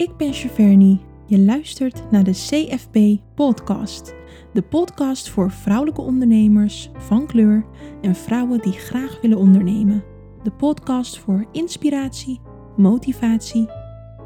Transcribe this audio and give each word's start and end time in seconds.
Ik 0.00 0.16
ben 0.16 0.32
Cheverny. 0.32 1.00
Je 1.26 1.38
luistert 1.38 2.10
naar 2.10 2.24
de 2.24 2.30
CFP 2.30 3.22
Podcast. 3.34 4.14
De 4.52 4.62
podcast 4.62 5.28
voor 5.28 5.50
vrouwelijke 5.50 6.00
ondernemers 6.00 6.90
van 6.96 7.26
kleur 7.26 7.66
en 8.02 8.14
vrouwen 8.14 8.60
die 8.60 8.72
graag 8.72 9.20
willen 9.20 9.38
ondernemen. 9.38 10.04
De 10.42 10.50
podcast 10.50 11.18
voor 11.18 11.48
inspiratie, 11.52 12.40
motivatie 12.76 13.68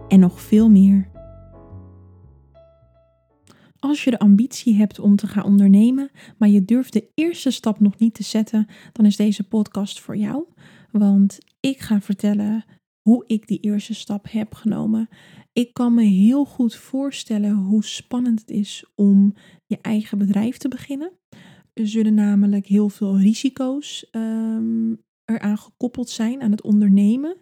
en 0.08 0.20
nog 0.20 0.40
veel 0.40 0.70
meer. 0.70 1.10
Als 3.78 4.04
je 4.04 4.10
de 4.10 4.18
ambitie 4.18 4.74
hebt 4.74 4.98
om 4.98 5.16
te 5.16 5.26
gaan 5.26 5.44
ondernemen, 5.44 6.10
maar 6.38 6.48
je 6.48 6.64
durft 6.64 6.92
de 6.92 7.10
eerste 7.14 7.50
stap 7.50 7.80
nog 7.80 7.98
niet 7.98 8.14
te 8.14 8.22
zetten, 8.22 8.66
dan 8.92 9.06
is 9.06 9.16
deze 9.16 9.48
podcast 9.48 10.00
voor 10.00 10.16
jou. 10.16 10.44
Want 10.90 11.38
ik 11.60 11.80
ga 11.80 12.00
vertellen 12.00 12.64
hoe 13.04 13.24
ik 13.26 13.46
die 13.46 13.60
eerste 13.60 13.94
stap 13.94 14.26
heb 14.30 14.54
genomen. 14.54 15.08
Ik 15.52 15.74
kan 15.74 15.94
me 15.94 16.02
heel 16.02 16.44
goed 16.44 16.74
voorstellen 16.74 17.52
hoe 17.52 17.84
spannend 17.84 18.40
het 18.40 18.50
is 18.50 18.84
om 18.94 19.34
je 19.66 19.78
eigen 19.80 20.18
bedrijf 20.18 20.56
te 20.56 20.68
beginnen. 20.68 21.12
Er 21.72 21.88
zullen 21.88 22.14
namelijk 22.14 22.66
heel 22.66 22.88
veel 22.88 23.18
risico's 23.18 24.08
um, 24.12 25.02
eraan 25.24 25.58
gekoppeld 25.58 26.10
zijn 26.10 26.42
aan 26.42 26.50
het 26.50 26.62
ondernemen. 26.62 27.36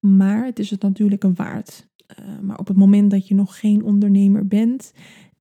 Maar 0.00 0.44
het 0.44 0.58
is 0.58 0.70
het 0.70 0.82
natuurlijk 0.82 1.24
een 1.24 1.34
waard. 1.34 1.88
Uh, 2.20 2.38
maar 2.40 2.58
op 2.58 2.68
het 2.68 2.76
moment 2.76 3.10
dat 3.10 3.28
je 3.28 3.34
nog 3.34 3.60
geen 3.60 3.82
ondernemer 3.82 4.46
bent 4.46 4.92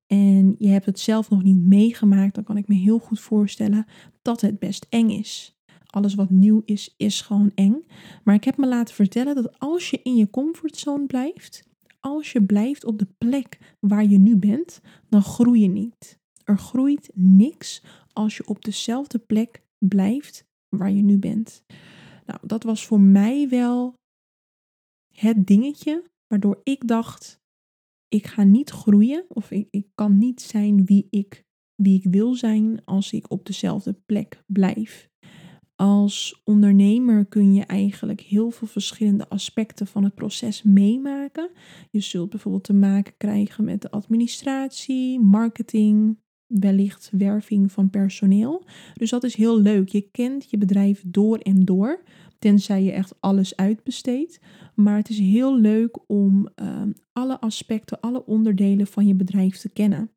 en 0.08 0.56
je 0.58 0.68
hebt 0.68 0.86
het 0.86 1.00
zelf 1.00 1.30
nog 1.30 1.44
niet 1.44 1.66
meegemaakt, 1.66 2.36
dan 2.36 2.44
kan 2.44 2.58
ik 2.58 2.68
me 2.68 2.76
heel 2.76 3.00
goed 3.00 3.20
voorstellen 3.20 3.86
dat 4.22 4.42
het 4.42 4.60
best 4.60 4.86
eng 4.90 5.10
is. 5.10 5.55
Alles 5.96 6.16
wat 6.16 6.30
nieuw 6.30 6.62
is, 6.66 6.94
is 6.98 7.22
gewoon 7.22 7.52
eng. 7.54 7.86
Maar 8.24 8.36
ik 8.36 8.44
heb 8.44 8.58
me 8.58 8.68
laten 8.68 8.96
vertellen 8.96 9.36
dat 9.36 9.60
als 9.60 9.90
je 9.90 10.00
in 10.04 10.16
je 10.16 10.30
comfortzone 10.30 11.06
blijft, 11.06 11.64
als 12.00 12.32
je 12.32 12.44
blijft 12.44 12.86
op 12.86 13.00
de 13.00 13.08
plek 13.18 13.76
waar 13.80 14.06
je 14.06 14.18
nu 14.18 14.38
bent, 14.38 14.82
dan 15.10 15.22
groei 15.22 15.62
je 15.62 15.68
niet. 15.68 16.20
Er 16.44 16.58
groeit 16.58 17.10
niks 17.14 17.84
als 18.14 18.38
je 18.38 18.48
op 18.48 18.66
dezelfde 18.66 19.20
plek 19.20 19.62
blijft 19.78 20.46
waar 20.70 20.92
je 20.92 21.02
nu 21.02 21.18
bent. 21.18 21.64
Nou, 22.26 22.40
dat 22.44 22.64
was 22.64 22.86
voor 22.86 23.00
mij 23.00 23.50
wel 23.50 23.94
het 25.14 25.48
dingetje 25.48 26.04
waardoor 26.28 26.62
ik 26.64 26.88
dacht: 26.88 27.40
ik 28.08 28.28
ga 28.28 28.44
niet 28.44 28.70
groeien 28.70 29.26
of 29.28 29.52
ik, 29.52 29.68
ik 29.72 29.88
kan 29.94 30.18
niet 30.18 30.42
zijn 30.42 30.86
wie 30.86 31.08
ik, 31.10 31.44
wie 31.76 31.98
ik 31.98 32.12
wil 32.12 32.34
zijn 32.34 32.86
als 32.86 33.14
ik 33.14 33.32
op 33.32 33.46
dezelfde 33.46 33.94
plek 33.94 34.44
blijf. 34.46 35.14
Als 35.76 36.42
ondernemer 36.44 37.26
kun 37.26 37.54
je 37.54 37.64
eigenlijk 37.64 38.22
heel 38.22 38.52
veel 38.52 38.68
verschillende 38.68 39.30
aspecten 39.30 39.88
van 39.88 40.04
het 40.04 40.16
proces 40.16 40.64
meemaken. 40.64 41.50
Je 41.92 42.00
zult 42.00 42.30
bijvoorbeeld 42.30 42.64
te 42.64 42.74
maken 42.74 43.14
krijgen 43.18 43.64
met 43.64 43.82
de 43.82 43.92
administratie, 43.92 45.20
marketing, 45.20 46.18
wellicht 46.48 47.10
werving 47.18 47.72
van 47.72 47.90
personeel. 47.90 48.66
Dus 48.94 49.10
dat 49.10 49.24
is 49.24 49.36
heel 49.36 49.60
leuk. 49.60 49.90
Je 49.90 50.10
kent 50.12 50.50
je 50.50 50.58
bedrijf 50.58 51.04
door 51.06 51.38
en 51.38 51.66
door, 51.66 52.04
tenzij 52.40 52.84
je 52.84 52.92
echt 52.92 53.16
alles 53.20 53.56
uitbesteedt. 53.56 54.40
Maar 54.76 54.98
het 54.98 55.10
is 55.10 55.20
heel 55.20 55.60
leuk 55.60 56.00
om 56.08 56.50
uh, 56.56 56.82
alle 57.14 57.40
aspecten, 57.40 58.00
alle 58.00 58.26
onderdelen 58.26 58.88
van 58.88 59.08
je 59.08 59.16
bedrijf 59.16 59.58
te 59.58 59.70
kennen. 59.70 60.10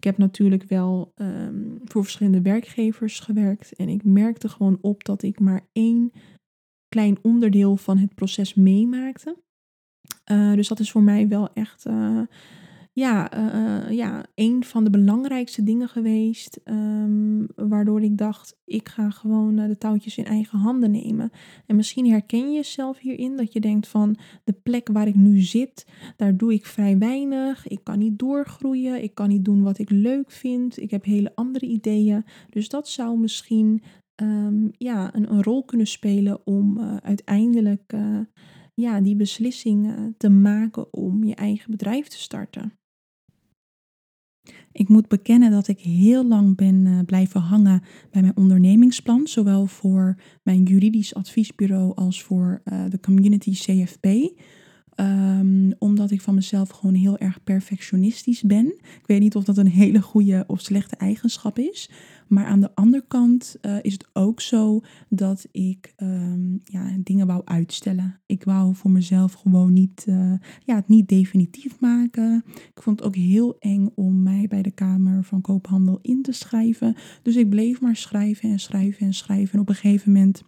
Ik 0.00 0.06
heb 0.06 0.18
natuurlijk 0.18 0.64
wel 0.64 1.12
um, 1.16 1.78
voor 1.84 2.02
verschillende 2.02 2.42
werkgevers 2.42 3.20
gewerkt 3.20 3.72
en 3.76 3.88
ik 3.88 4.04
merkte 4.04 4.48
gewoon 4.48 4.78
op 4.80 5.04
dat 5.04 5.22
ik 5.22 5.40
maar 5.40 5.66
één 5.72 6.12
klein 6.88 7.18
onderdeel 7.22 7.76
van 7.76 7.98
het 7.98 8.14
proces 8.14 8.54
meemaakte. 8.54 9.36
Uh, 10.32 10.54
dus 10.54 10.68
dat 10.68 10.80
is 10.80 10.90
voor 10.90 11.02
mij 11.02 11.28
wel 11.28 11.52
echt 11.52 11.86
uh, 11.86 12.20
ja, 12.92 13.36
uh, 13.36 13.90
ja, 13.90 14.24
een 14.34 14.64
van 14.64 14.84
de 14.84 14.90
belangrijkste 14.90 15.62
dingen 15.62 15.88
geweest. 15.88 16.60
Um, 16.64 17.46
waardoor 17.54 18.02
ik 18.02 18.18
dacht, 18.18 18.56
ik 18.64 18.88
ga 18.88 19.10
gewoon 19.10 19.56
de 19.56 19.78
touwtjes 19.78 20.18
in 20.18 20.24
eigen 20.24 20.58
handen 20.58 20.90
nemen. 20.90 21.30
En 21.66 21.76
misschien 21.76 22.10
herken 22.10 22.48
je 22.50 22.54
jezelf 22.54 22.98
hierin 22.98 23.36
dat 23.36 23.52
je 23.52 23.60
denkt 23.60 23.88
van 23.88 24.16
de 24.44 24.52
plek 24.52 24.88
waar 24.92 25.06
ik 25.06 25.14
nu 25.14 25.40
zit, 25.40 25.86
daar 26.16 26.36
doe 26.36 26.52
ik 26.52 26.66
vrij 26.66 26.98
weinig. 26.98 27.68
Ik 27.68 27.80
kan 27.82 27.98
niet 27.98 28.18
doorgroeien. 28.18 29.02
Ik 29.02 29.14
kan 29.14 29.28
niet 29.28 29.44
doen 29.44 29.62
wat 29.62 29.78
ik 29.78 29.90
leuk 29.90 30.30
vind. 30.30 30.80
Ik 30.80 30.90
heb 30.90 31.04
hele 31.04 31.32
andere 31.34 31.66
ideeën. 31.66 32.24
Dus 32.48 32.68
dat 32.68 32.88
zou 32.88 33.18
misschien 33.18 33.82
um, 34.22 34.70
ja, 34.78 35.14
een, 35.14 35.32
een, 35.32 35.42
rol 35.42 35.64
kunnen 35.64 35.86
spelen 35.86 36.46
om 36.46 36.80
uiteindelijk 37.02 37.94
ja, 38.74 39.00
die 39.00 39.16
beslissing 39.16 39.94
te 40.16 40.28
maken 40.28 40.92
om 40.92 41.24
je 41.24 41.34
eigen 41.34 41.70
bedrijf 41.70 42.08
te 42.08 42.18
starten. 42.18 42.79
Ik 44.80 44.88
moet 44.88 45.08
bekennen 45.08 45.50
dat 45.50 45.68
ik 45.68 45.80
heel 45.80 46.26
lang 46.26 46.56
ben 46.56 46.86
uh, 46.86 46.98
blijven 47.06 47.40
hangen 47.40 47.82
bij 48.10 48.22
mijn 48.22 48.36
ondernemingsplan, 48.36 49.26
zowel 49.26 49.66
voor 49.66 50.16
mijn 50.42 50.62
juridisch 50.62 51.14
adviesbureau 51.14 51.94
als 51.94 52.22
voor 52.22 52.60
uh, 52.64 52.84
de 52.88 53.00
community 53.00 53.52
CFP. 53.52 54.06
Um, 55.00 55.74
omdat 55.78 56.10
ik 56.10 56.20
van 56.20 56.34
mezelf 56.34 56.68
gewoon 56.68 56.94
heel 56.94 57.18
erg 57.18 57.44
perfectionistisch 57.44 58.42
ben. 58.42 58.66
Ik 58.66 59.06
weet 59.06 59.20
niet 59.20 59.36
of 59.36 59.44
dat 59.44 59.56
een 59.56 59.66
hele 59.66 60.02
goede 60.02 60.44
of 60.46 60.60
slechte 60.60 60.96
eigenschap 60.96 61.58
is. 61.58 61.90
Maar 62.28 62.44
aan 62.44 62.60
de 62.60 62.74
andere 62.74 63.04
kant 63.08 63.56
uh, 63.62 63.76
is 63.82 63.92
het 63.92 64.08
ook 64.12 64.40
zo 64.40 64.80
dat 65.08 65.46
ik 65.50 65.94
um, 65.96 66.60
ja, 66.64 66.96
dingen 66.98 67.26
wou 67.26 67.42
uitstellen. 67.44 68.20
Ik 68.26 68.44
wou 68.44 68.74
voor 68.74 68.90
mezelf 68.90 69.32
gewoon 69.32 69.72
niet, 69.72 70.04
uh, 70.08 70.32
ja, 70.64 70.74
het 70.74 70.88
niet 70.88 71.08
definitief 71.08 71.80
maken. 71.80 72.44
Ik 72.46 72.82
vond 72.82 72.98
het 72.98 73.08
ook 73.08 73.16
heel 73.16 73.56
eng 73.58 73.90
om 73.94 74.22
mij 74.22 74.46
bij 74.48 74.62
de 74.62 74.70
Kamer 74.70 75.24
van 75.24 75.40
Koophandel 75.40 75.98
in 76.02 76.22
te 76.22 76.32
schrijven. 76.32 76.94
Dus 77.22 77.36
ik 77.36 77.48
bleef 77.48 77.80
maar 77.80 77.96
schrijven 77.96 78.50
en 78.50 78.60
schrijven 78.60 79.06
en 79.06 79.14
schrijven. 79.14 79.54
En 79.54 79.60
op 79.60 79.68
een 79.68 79.74
gegeven 79.74 80.12
moment 80.12 80.42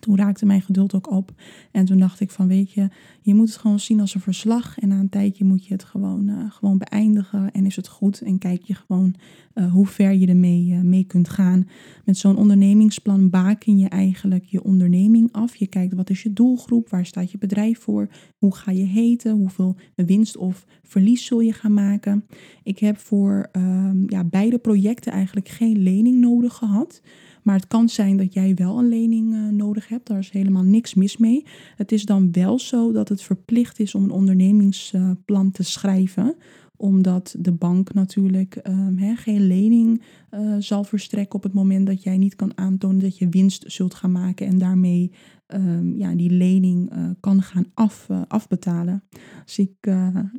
toen 0.00 0.16
raakte 0.16 0.46
mijn 0.46 0.62
geduld 0.62 0.94
ook 0.94 1.10
op. 1.10 1.32
En 1.70 1.84
toen 1.84 1.98
dacht 1.98 2.20
ik 2.20 2.30
van, 2.30 2.48
weet 2.48 2.72
je, 2.72 2.88
je 3.20 3.34
moet 3.34 3.48
het 3.48 3.56
gewoon 3.56 3.80
zien 3.80 4.00
als 4.00 4.14
een 4.14 4.20
verslag. 4.20 4.78
En 4.78 4.88
na 4.88 4.98
een 4.98 5.08
tijdje 5.08 5.44
moet 5.44 5.66
je 5.66 5.72
het 5.72 5.84
gewoon, 5.84 6.28
uh, 6.28 6.50
gewoon 6.50 6.78
beëindigen. 6.78 7.50
En 7.52 7.66
is 7.66 7.76
het 7.76 7.88
goed. 7.88 8.20
En 8.20 8.38
kijk 8.38 8.62
je 8.62 8.74
gewoon 8.74 9.14
uh, 9.54 9.72
hoe 9.72 9.86
ver 9.86 10.12
je 10.12 10.26
ermee 10.26 10.66
uh, 10.66 10.80
mee 10.80 11.04
kunt 11.04 11.28
gaan. 11.28 11.68
Met 12.04 12.16
zo'n 12.16 12.36
ondernemingsplan 12.36 13.30
baken 13.30 13.78
je 13.78 13.88
eigenlijk 13.88 14.44
je 14.44 14.64
onderneming 14.64 15.32
af. 15.32 15.56
Je 15.56 15.66
kijkt 15.66 15.94
wat 15.94 16.10
is 16.10 16.22
je 16.22 16.32
doelgroep, 16.32 16.88
waar 16.88 17.06
staat 17.06 17.30
je 17.30 17.38
bedrijf 17.38 17.78
voor, 17.78 18.08
hoe 18.38 18.54
ga 18.54 18.70
je 18.70 18.84
heten, 18.84 19.32
hoeveel 19.32 19.76
winst 19.94 20.36
of 20.36 20.66
verlies 20.82 21.24
zul 21.24 21.40
je 21.40 21.52
gaan 21.52 21.74
maken. 21.74 22.24
Ik 22.62 22.78
heb 22.78 22.98
voor 22.98 23.48
um, 23.52 24.04
ja, 24.06 24.24
beide 24.24 24.58
projecten 24.58 25.12
eigenlijk 25.12 25.48
geen 25.48 25.78
lening 25.78 26.20
nodig 26.20 26.54
gehad. 26.54 27.00
Maar 27.42 27.54
het 27.54 27.66
kan 27.66 27.88
zijn 27.88 28.16
dat 28.16 28.32
jij 28.32 28.54
wel 28.54 28.78
een 28.78 28.88
lening 28.88 29.34
uh, 29.34 29.48
nodig 29.48 29.88
hebt. 29.88 30.06
Daar 30.06 30.18
is 30.18 30.30
helemaal 30.30 30.62
niks 30.62 30.94
mis 30.94 31.16
mee. 31.16 31.44
Het 31.76 31.92
is 31.92 32.04
dan 32.04 32.32
wel 32.32 32.58
zo 32.58 32.92
dat 32.92 33.08
het 33.08 33.22
verplicht 33.22 33.80
is 33.80 33.94
om 33.94 34.04
een 34.04 34.10
ondernemingsplan 34.10 35.46
uh, 35.46 35.52
te 35.52 35.62
schrijven 35.62 36.36
omdat 36.80 37.34
de 37.38 37.52
bank 37.52 37.94
natuurlijk 37.94 38.58
he, 38.96 39.14
geen 39.16 39.46
lening 39.46 40.02
uh, 40.30 40.56
zal 40.58 40.84
verstrekken 40.84 41.34
op 41.34 41.42
het 41.42 41.52
moment 41.52 41.86
dat 41.86 42.02
jij 42.02 42.18
niet 42.18 42.36
kan 42.36 42.58
aantonen 42.58 42.98
dat 42.98 43.18
je 43.18 43.28
winst 43.28 43.64
zult 43.66 43.94
gaan 43.94 44.12
maken 44.12 44.46
en 44.46 44.58
daarmee 44.58 45.12
um, 45.48 45.96
ja, 45.96 46.14
die 46.14 46.30
lening 46.30 46.92
uh, 46.92 47.10
kan 47.20 47.42
gaan 47.42 47.66
af, 47.74 48.06
uh, 48.10 48.22
afbetalen. 48.28 49.02
Als 49.42 49.58
ik 49.58 49.72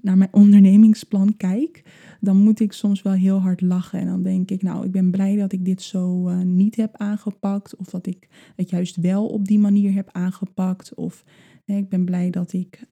naar 0.02 0.18
mijn 0.18 0.34
ondernemingsplan 0.44 1.38
kijk, 1.38 1.84
dan 2.20 2.38
moet 2.38 2.60
ik 2.60 2.74
soms 2.74 3.02
wel 3.02 3.14
heel 3.14 3.40
hard 3.40 3.62
lachen. 3.62 4.00
En 4.00 4.08
dan 4.08 4.24
denk 4.24 4.52
ik, 4.52 4.62
nou, 4.62 4.86
ik 4.86 4.92
ben 4.92 5.12
blij 5.12 5.36
dat 5.36 5.52
ik 5.52 5.66
dit 5.66 5.82
zo 5.82 6.30
niet 6.44 6.76
heb 6.76 6.98
aangepakt. 6.98 7.76
Of 7.76 7.90
dat 7.90 8.06
ik 8.06 8.28
het 8.56 8.70
juist 8.70 8.96
wel 8.96 9.28
op 9.28 9.48
die 9.48 9.60
manier 9.60 9.94
heb 9.94 10.10
aangepakt. 10.12 10.96
Of 10.96 11.24
ik 11.66 11.90
ben 11.90 12.06
blij 12.06 12.30
dat 12.30 12.54
ik 12.54 12.84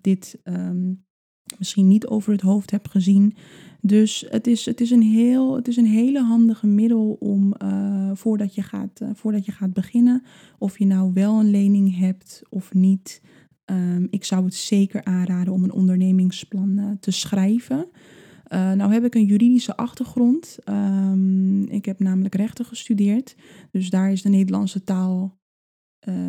dit. 0.00 0.40
Um, 0.44 1.04
misschien 1.62 1.88
niet 1.88 2.06
over 2.06 2.32
het 2.32 2.40
hoofd 2.40 2.70
heb 2.70 2.88
gezien. 2.88 3.34
Dus 3.80 4.24
het 4.28 4.46
is, 4.46 4.64
het 4.64 4.80
is, 4.80 4.90
een, 4.90 5.02
heel, 5.02 5.56
het 5.56 5.68
is 5.68 5.76
een 5.76 5.86
hele 5.86 6.22
handige 6.22 6.66
middel 6.66 7.16
om 7.20 7.54
uh, 7.62 8.10
voordat, 8.14 8.54
je 8.54 8.62
gaat, 8.62 9.00
uh, 9.02 9.08
voordat 9.14 9.44
je 9.44 9.52
gaat 9.52 9.72
beginnen, 9.72 10.22
of 10.58 10.78
je 10.78 10.86
nou 10.86 11.12
wel 11.12 11.40
een 11.40 11.50
lening 11.50 11.98
hebt 11.98 12.42
of 12.48 12.74
niet. 12.74 13.22
Um, 13.64 14.06
ik 14.10 14.24
zou 14.24 14.44
het 14.44 14.54
zeker 14.54 15.04
aanraden 15.04 15.52
om 15.52 15.64
een 15.64 15.72
ondernemingsplan 15.72 16.78
uh, 16.78 16.90
te 17.00 17.10
schrijven. 17.10 17.88
nou 18.48 18.92
heb 18.92 19.04
ik 19.04 19.14
een 19.14 19.24
juridische 19.24 19.76
achtergrond. 19.76 20.58
Um, 20.68 21.66
ik 21.66 21.84
heb 21.84 21.98
namelijk 21.98 22.34
rechten 22.34 22.64
gestudeerd. 22.64 23.36
Dus 23.70 23.90
daar 23.90 24.12
is 24.12 24.22
de 24.22 24.28
Nederlandse 24.28 24.84
taal, 24.84 25.38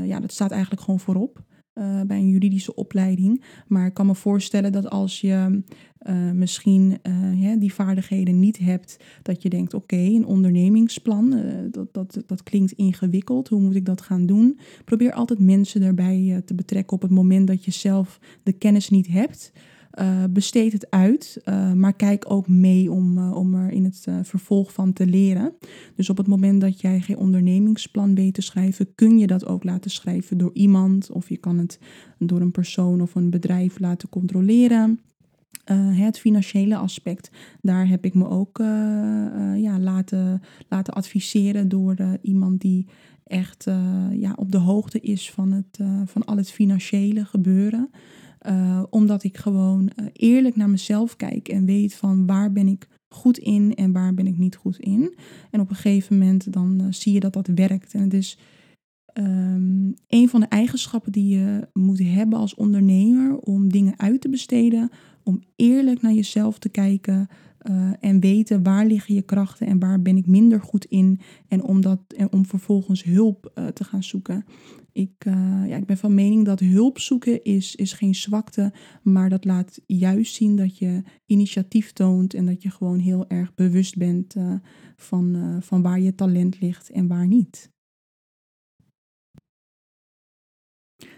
ja, 0.03 0.19
dat 0.19 0.31
staat 0.31 0.51
eigenlijk 0.51 0.81
gewoon 0.81 0.99
voorop 0.99 1.43
uh, 1.75 2.01
bij 2.01 2.17
een 2.17 2.29
juridische 2.29 2.75
opleiding. 2.75 3.43
Maar 3.67 3.85
ik 3.85 3.93
kan 3.93 4.05
me 4.05 4.15
voorstellen 4.15 4.71
dat 4.71 4.89
als 4.89 5.21
je 5.21 5.61
uh, 6.07 6.31
misschien 6.31 6.97
ja, 7.35 7.55
die 7.55 7.73
vaardigheden 7.73 8.39
niet 8.39 8.57
hebt, 8.57 9.03
dat 9.21 9.41
je 9.41 9.49
denkt: 9.49 9.73
oké, 9.73 9.95
een 9.95 10.25
ondernemingsplan, 10.25 11.43
dat, 11.71 11.93
dat, 11.93 12.23
dat 12.25 12.43
klinkt 12.43 12.71
ingewikkeld. 12.71 13.47
Hoe 13.47 13.61
moet 13.61 13.75
ik 13.75 13.85
dat 13.85 14.01
gaan 14.01 14.25
doen? 14.25 14.59
Probeer 14.85 15.13
altijd 15.13 15.39
mensen 15.39 15.81
erbij 15.81 16.41
te 16.45 16.55
betrekken 16.55 16.95
op 16.95 17.01
het 17.01 17.11
moment 17.11 17.47
dat 17.47 17.65
je 17.65 17.71
zelf 17.71 18.19
de 18.43 18.53
kennis 18.53 18.89
niet 18.89 19.07
hebt. 19.07 19.51
Uh, 19.99 20.23
besteed 20.29 20.71
het 20.71 20.89
uit, 20.89 21.41
uh, 21.45 21.73
maar 21.73 21.93
kijk 21.93 22.25
ook 22.27 22.47
mee 22.47 22.91
om, 22.91 23.17
uh, 23.17 23.35
om 23.35 23.53
er 23.53 23.71
in 23.71 23.83
het 23.83 24.07
vervolg 24.21 24.73
van 24.73 24.93
te 24.93 25.05
leren. 25.05 25.53
Dus 25.95 26.09
op 26.09 26.17
het 26.17 26.27
moment 26.27 26.61
dat 26.61 26.81
jij 26.81 26.99
geen 26.99 27.17
ondernemingsplan 27.17 28.15
weet 28.15 28.33
te 28.33 28.41
schrijven, 28.41 28.95
kun 28.95 29.17
je 29.17 29.27
dat 29.27 29.45
ook 29.45 29.63
laten 29.63 29.91
schrijven 29.91 30.37
door 30.37 30.51
iemand. 30.53 31.11
Of 31.11 31.29
je 31.29 31.37
kan 31.37 31.57
het 31.57 31.79
door 32.17 32.41
een 32.41 32.51
persoon 32.51 33.01
of 33.01 33.15
een 33.15 33.29
bedrijf 33.29 33.79
laten 33.79 34.09
controleren. 34.09 34.99
het 35.95 36.19
financiële 36.19 36.75
aspect, 36.75 37.31
daar 37.61 37.87
heb 37.87 38.05
ik 38.05 38.13
me 38.13 38.29
ook 38.29 38.57
ja, 39.55 39.79
laten, 39.79 40.41
laten 40.69 40.93
adviseren 40.93 41.69
door 41.69 41.95
iemand 42.21 42.61
die 42.61 42.87
echt 43.23 43.63
ja, 44.11 44.33
op 44.35 44.51
de 44.51 44.57
hoogte 44.57 44.99
is 44.99 45.31
van, 45.31 45.51
het, 45.51 45.79
van 46.05 46.25
al 46.25 46.37
het 46.37 46.51
financiële 46.51 47.25
gebeuren. 47.25 47.89
Uh, 48.47 48.83
omdat 48.89 49.23
ik 49.23 49.37
gewoon 49.37 49.91
uh, 49.95 50.07
eerlijk 50.13 50.55
naar 50.55 50.69
mezelf 50.69 51.15
kijk 51.15 51.47
en 51.47 51.65
weet 51.65 51.95
van 51.95 52.25
waar 52.25 52.51
ben 52.51 52.67
ik 52.67 52.87
goed 53.13 53.37
in 53.37 53.75
en 53.75 53.91
waar 53.91 54.13
ben 54.13 54.27
ik 54.27 54.37
niet 54.37 54.55
goed 54.55 54.77
in. 54.77 55.15
En 55.51 55.59
op 55.59 55.69
een 55.69 55.75
gegeven 55.75 56.17
moment 56.17 56.53
dan 56.53 56.81
uh, 56.81 56.87
zie 56.89 57.13
je 57.13 57.19
dat 57.19 57.33
dat 57.33 57.47
werkt. 57.47 57.93
En 57.93 58.01
het 58.01 58.13
is 58.13 58.37
um, 59.13 59.93
een 60.07 60.29
van 60.29 60.39
de 60.39 60.47
eigenschappen 60.47 61.11
die 61.11 61.37
je 61.37 61.67
moet 61.73 61.99
hebben 62.03 62.39
als 62.39 62.55
ondernemer 62.55 63.37
om 63.37 63.69
dingen 63.69 63.99
uit 63.99 64.21
te 64.21 64.29
besteden. 64.29 64.89
Om 65.23 65.41
eerlijk 65.55 66.01
naar 66.01 66.13
jezelf 66.13 66.59
te 66.59 66.69
kijken 66.69 67.27
en 67.99 68.19
weten 68.19 68.63
waar 68.63 68.85
liggen 68.85 69.15
je 69.15 69.21
krachten 69.21 69.67
en 69.67 69.79
waar 69.79 70.01
ben 70.01 70.17
ik 70.17 70.27
minder 70.27 70.61
goed 70.61 70.85
in. 70.85 71.19
En 71.47 71.63
om, 71.63 71.81
dat, 71.81 71.99
en 72.17 72.31
om 72.31 72.45
vervolgens 72.45 73.03
hulp 73.03 73.51
te 73.73 73.83
gaan 73.83 74.03
zoeken. 74.03 74.45
Ik, 74.91 75.25
uh, 75.25 75.63
ja, 75.67 75.75
ik 75.75 75.85
ben 75.85 75.97
van 75.97 76.13
mening 76.13 76.45
dat 76.45 76.59
hulp 76.59 76.99
zoeken 76.99 77.43
is, 77.43 77.75
is 77.75 77.93
geen 77.93 78.15
zwakte, 78.15 78.73
maar 79.01 79.29
dat 79.29 79.45
laat 79.45 79.81
juist 79.85 80.35
zien 80.35 80.55
dat 80.55 80.77
je 80.77 81.03
initiatief 81.25 81.91
toont 81.91 82.33
en 82.33 82.45
dat 82.45 82.63
je 82.63 82.69
gewoon 82.69 82.99
heel 82.99 83.27
erg 83.27 83.53
bewust 83.53 83.97
bent 83.97 84.35
van, 84.95 85.57
van 85.61 85.81
waar 85.81 85.99
je 85.99 86.15
talent 86.15 86.61
ligt 86.61 86.89
en 86.89 87.07
waar 87.07 87.27
niet. 87.27 87.71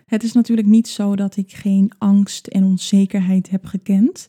Het 0.05 0.23
is 0.23 0.31
natuurlijk 0.31 0.67
niet 0.67 0.87
zo 0.87 1.15
dat 1.15 1.37
ik 1.37 1.53
geen 1.53 1.91
angst 1.97 2.47
en 2.47 2.63
onzekerheid 2.63 3.49
heb 3.49 3.65
gekend. 3.65 4.27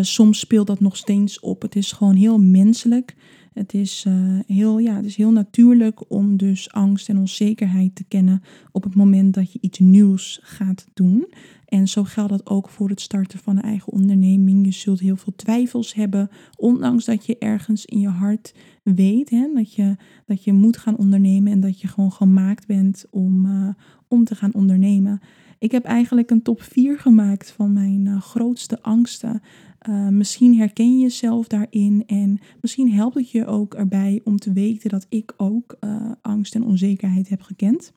Soms 0.00 0.38
speelt 0.38 0.66
dat 0.66 0.80
nog 0.80 0.96
steeds 0.96 1.40
op. 1.40 1.62
Het 1.62 1.76
is 1.76 1.92
gewoon 1.92 2.14
heel 2.14 2.38
menselijk 2.38 3.14
het 3.58 3.74
is, 3.74 4.04
uh, 4.08 4.38
heel, 4.46 4.78
ja, 4.78 4.94
het 4.94 5.04
is 5.04 5.16
heel 5.16 5.32
natuurlijk 5.32 6.10
om 6.10 6.36
dus 6.36 6.72
angst 6.72 7.08
en 7.08 7.18
onzekerheid 7.18 7.94
te 7.94 8.04
kennen 8.04 8.42
op 8.72 8.82
het 8.82 8.94
moment 8.94 9.34
dat 9.34 9.52
je 9.52 9.58
iets 9.60 9.78
nieuws 9.78 10.40
gaat 10.42 10.86
doen. 10.94 11.32
En 11.64 11.88
zo 11.88 12.04
geldt 12.04 12.30
dat 12.30 12.46
ook 12.46 12.68
voor 12.68 12.88
het 12.88 13.00
starten 13.00 13.38
van 13.38 13.56
een 13.56 13.62
eigen 13.62 13.92
onderneming. 13.92 14.64
Je 14.64 14.72
zult 14.72 15.00
heel 15.00 15.16
veel 15.16 15.32
twijfels 15.36 15.94
hebben, 15.94 16.30
ondanks 16.56 17.04
dat 17.04 17.26
je 17.26 17.38
ergens 17.38 17.84
in 17.84 18.00
je 18.00 18.08
hart 18.08 18.54
weet 18.82 19.30
hè, 19.30 19.48
dat, 19.54 19.74
je, 19.74 19.96
dat 20.26 20.44
je 20.44 20.52
moet 20.52 20.76
gaan 20.76 20.96
ondernemen 20.96 21.52
en 21.52 21.60
dat 21.60 21.80
je 21.80 21.88
gewoon 21.88 22.12
gemaakt 22.12 22.66
bent 22.66 23.06
om, 23.10 23.46
uh, 23.46 23.68
om 24.08 24.24
te 24.24 24.34
gaan 24.34 24.54
ondernemen. 24.54 25.20
Ik 25.58 25.70
heb 25.70 25.84
eigenlijk 25.84 26.30
een 26.30 26.42
top 26.42 26.62
4 26.62 26.98
gemaakt 26.98 27.50
van 27.50 27.72
mijn 27.72 28.20
grootste 28.20 28.82
angsten. 28.82 29.42
Uh, 29.88 30.08
misschien 30.08 30.56
herken 30.56 30.94
je 30.94 31.02
jezelf 31.02 31.46
daarin 31.46 32.04
en 32.06 32.38
misschien 32.60 32.92
helpt 32.92 33.14
het 33.14 33.30
je 33.30 33.46
ook 33.46 33.74
erbij 33.74 34.20
om 34.24 34.36
te 34.36 34.52
weten 34.52 34.90
dat 34.90 35.06
ik 35.08 35.34
ook 35.36 35.76
uh, 35.80 36.12
angst 36.22 36.54
en 36.54 36.64
onzekerheid 36.64 37.28
heb 37.28 37.40
gekend. 37.40 37.92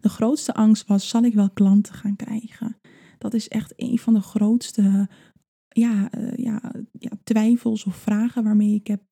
De 0.00 0.08
grootste 0.08 0.54
angst 0.54 0.86
was, 0.86 1.08
zal 1.08 1.22
ik 1.22 1.34
wel 1.34 1.50
klanten 1.50 1.94
gaan 1.94 2.16
krijgen? 2.16 2.76
Dat 3.18 3.34
is 3.34 3.48
echt 3.48 3.72
een 3.76 3.98
van 3.98 4.14
de 4.14 4.20
grootste 4.20 5.08
ja, 5.68 6.08
uh, 6.18 6.36
ja, 6.36 6.72
ja, 6.98 7.10
twijfels 7.24 7.84
of 7.84 7.96
vragen 7.96 8.44
waarmee 8.44 8.74
ik 8.74 8.86
heb, 8.86 9.02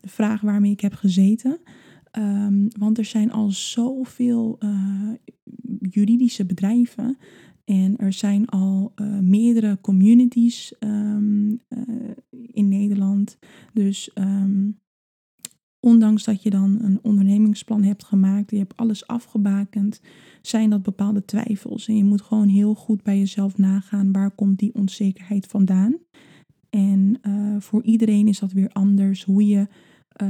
de 0.00 0.08
vraag 0.08 0.40
waarmee 0.40 0.72
ik 0.72 0.80
heb 0.80 0.94
gezeten. 0.94 1.60
Um, 2.18 2.68
want 2.78 2.98
er 2.98 3.04
zijn 3.04 3.32
al 3.32 3.50
zoveel 3.50 4.58
juridische 5.78 6.46
bedrijven 6.46 7.18
en 7.64 7.96
er 7.96 8.12
zijn 8.12 8.46
al 8.46 8.92
uh, 8.96 9.18
meerdere 9.18 9.78
communities 9.80 10.74
um, 10.80 11.60
uh, 11.68 12.10
in 12.30 12.68
Nederland. 12.68 13.38
Dus 13.72 14.10
um, 14.14 14.80
ondanks 15.80 16.24
dat 16.24 16.42
je 16.42 16.50
dan 16.50 16.78
een 16.82 16.98
ondernemingsplan 17.02 17.82
hebt 17.82 18.04
gemaakt, 18.04 18.50
je 18.50 18.58
hebt 18.58 18.76
alles 18.76 19.06
afgebakend, 19.06 20.00
zijn 20.42 20.70
dat 20.70 20.82
bepaalde 20.82 21.24
twijfels. 21.24 21.88
En 21.88 21.96
je 21.96 22.04
moet 22.04 22.22
gewoon 22.22 22.48
heel 22.48 22.74
goed 22.74 23.02
bij 23.02 23.18
jezelf 23.18 23.58
nagaan 23.58 24.12
waar 24.12 24.30
komt 24.30 24.58
die 24.58 24.74
onzekerheid 24.74 25.46
vandaan. 25.46 25.96
En 26.70 27.18
uh, 27.22 27.56
voor 27.60 27.82
iedereen 27.82 28.28
is 28.28 28.38
dat 28.38 28.52
weer 28.52 28.68
anders 28.72 29.24
hoe 29.24 29.46
je 29.46 29.66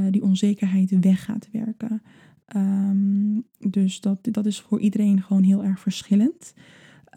die 0.09 0.23
onzekerheid 0.23 0.99
weg 0.99 1.23
gaat 1.23 1.49
werken. 1.51 2.01
Um, 2.55 3.43
dus 3.59 4.01
dat, 4.01 4.19
dat 4.21 4.45
is 4.45 4.59
voor 4.59 4.79
iedereen 4.79 5.21
gewoon 5.21 5.43
heel 5.43 5.63
erg 5.63 5.79
verschillend. 5.79 6.53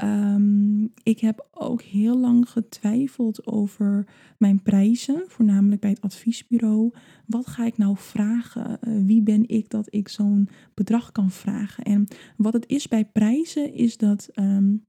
Um, 0.02 0.93
ik 1.02 1.20
heb 1.20 1.48
ook 1.52 1.82
heel 1.82 2.19
lang 2.19 2.50
getwijfeld 2.50 3.46
over 3.46 4.06
mijn 4.38 4.62
prijzen, 4.62 5.25
voornamelijk 5.26 5.81
bij 5.81 5.90
het 5.90 6.00
adviesbureau. 6.00 6.93
Wat 7.26 7.46
ga 7.46 7.66
ik 7.66 7.76
nou 7.76 7.96
vragen? 7.96 8.78
Uh, 8.88 9.04
wie 9.04 9.22
ben 9.22 9.48
ik 9.48 9.70
dat 9.70 9.87
ik 9.90 10.08
zo'n 10.08 10.48
bedrag 10.75 11.12
kan 11.12 11.31
vragen? 11.31 11.84
En 11.84 12.08
wat 12.37 12.52
het 12.52 12.66
is 12.66 12.88
bij 12.88 13.04
prijzen 13.04 13.75
is 13.75 13.96
dat 13.96 14.28
um, 14.34 14.84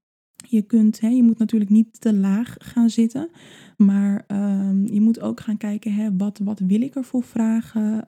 je 0.50 0.62
kunt, 0.62 1.00
hè, 1.00 1.08
je 1.08 1.24
moet 1.24 1.40
natuurlijk 1.40 1.72
niet 1.72 2.02
te 2.02 2.14
laag 2.14 2.56
gaan 2.60 2.90
zitten, 2.90 3.30
maar 3.78 4.26
um, 4.28 4.86
je 4.86 5.02
moet 5.02 5.22
ook 5.22 5.40
gaan 5.40 5.58
kijken, 5.58 5.94
hè, 5.94 6.18
wat, 6.18 6.40
wat 6.44 6.60
wil 6.60 6.82
ik 6.82 6.96
ervoor 6.96 7.24
vragen 7.24 8.08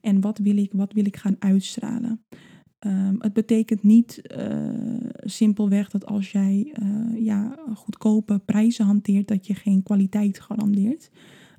en 0.00 0.20
wat 0.20 0.38
wil 0.38 0.56
ik, 0.56 0.72
wat 0.72 0.92
wil 0.92 1.06
ik 1.06 1.16
gaan 1.16 1.36
uitstralen. 1.38 2.24
Um, 2.86 3.16
het 3.18 3.32
betekent 3.32 3.82
niet 3.82 4.22
uh, 4.36 5.10
simpelweg 5.24 5.90
dat 5.90 6.06
als 6.06 6.32
jij 6.32 6.74
uh, 6.82 7.24
ja, 7.24 7.58
goedkope 7.74 8.38
prijzen 8.38 8.84
hanteert, 8.84 9.28
dat 9.28 9.46
je 9.46 9.54
geen 9.54 9.82
kwaliteit 9.82 10.40
garandeert. 10.40 11.10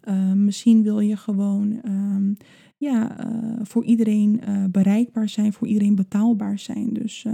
Uh, 0.03 0.33
misschien 0.33 0.83
wil 0.83 0.99
je 0.99 1.17
gewoon 1.17 1.79
um, 1.85 2.37
ja, 2.77 3.17
voor 3.61 3.83
iedereen 3.83 4.41
bereikbaar 4.71 5.29
zijn, 5.29 5.53
voor 5.53 5.67
iedereen 5.67 5.95
betaalbaar 5.95 6.59
zijn. 6.59 6.93
Dus 6.93 7.25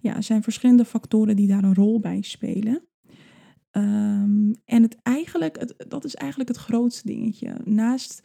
ja, 0.00 0.16
er 0.16 0.22
zijn 0.22 0.42
verschillende 0.42 0.84
factoren 0.84 1.36
die 1.36 1.48
daar 1.48 1.64
een 1.64 1.74
rol 1.74 2.00
bij 2.00 2.22
spelen. 2.22 2.82
En 4.64 4.82
het 4.82 4.96
eigenlijk, 5.02 5.58
het, 5.58 5.84
dat 5.88 6.04
is 6.04 6.14
eigenlijk 6.14 6.48
het 6.48 6.58
grootste 6.58 7.06
dingetje. 7.06 7.56
Naast 7.64 8.22